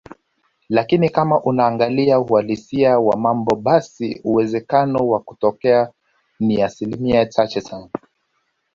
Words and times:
lakini 0.69 1.09
kama 1.09 1.41
unaangalia 1.43 2.19
uhalisia 2.19 2.99
wa 2.99 3.17
mambo 3.17 3.55
basi 3.55 4.21
uwezekano 4.23 5.07
wa 5.07 5.19
kutokea 5.19 5.91
ni 6.39 6.63
asilimia 6.63 7.25
chache 7.25 7.61
sana 7.61 7.89